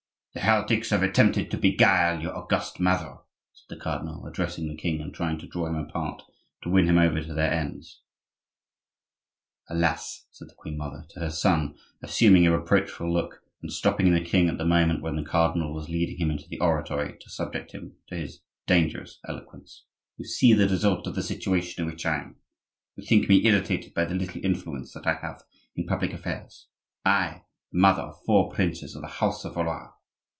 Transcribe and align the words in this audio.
"The 0.33 0.39
heretics 0.39 0.91
have 0.91 1.03
attempted 1.03 1.51
to 1.51 1.57
beguile 1.57 2.21
your 2.21 2.33
august 2.33 2.79
mother," 2.79 3.17
said 3.51 3.65
the 3.67 3.81
cardinal, 3.83 4.25
addressing 4.25 4.69
the 4.69 4.77
king, 4.77 5.01
and 5.01 5.13
trying 5.13 5.37
to 5.39 5.45
draw 5.47 5.65
him 5.65 5.75
apart 5.75 6.23
to 6.63 6.69
win 6.69 6.87
him 6.87 6.97
over 6.97 7.21
to 7.21 7.33
their 7.33 7.51
ends. 7.51 8.01
"Alas!" 9.67 10.27
said 10.31 10.47
the 10.47 10.55
queen 10.55 10.77
mother 10.77 11.03
to 11.09 11.19
her 11.19 11.29
son, 11.31 11.75
assuming 12.01 12.47
a 12.47 12.57
reproachful 12.57 13.11
look 13.11 13.43
and 13.61 13.73
stopping 13.73 14.13
the 14.13 14.23
king 14.23 14.47
at 14.47 14.57
the 14.57 14.63
moment 14.63 15.01
when 15.01 15.17
the 15.17 15.25
cardinal 15.25 15.73
was 15.73 15.89
leading 15.89 16.17
him 16.17 16.31
into 16.31 16.47
the 16.47 16.61
oratory 16.61 17.17
to 17.19 17.29
subject 17.29 17.73
him 17.73 17.97
to 18.07 18.15
his 18.15 18.39
dangerous 18.65 19.19
eloquence, 19.27 19.83
"you 20.15 20.23
see 20.23 20.53
the 20.53 20.65
result 20.69 21.05
of 21.07 21.15
the 21.15 21.23
situation 21.23 21.83
in 21.83 21.91
which 21.91 22.05
I 22.05 22.15
am; 22.21 22.37
they 22.95 23.03
think 23.03 23.27
me 23.27 23.45
irritated 23.45 23.93
by 23.93 24.05
the 24.05 24.15
little 24.15 24.45
influence 24.45 24.93
that 24.93 25.05
I 25.05 25.15
have 25.15 25.43
in 25.75 25.85
public 25.85 26.13
affairs,—I, 26.13 27.41
the 27.69 27.77
mother 27.77 28.03
of 28.03 28.23
four 28.25 28.49
princes 28.49 28.95
of 28.95 29.01
the 29.01 29.09
house 29.19 29.43
of 29.43 29.55
Valois!" 29.55 29.89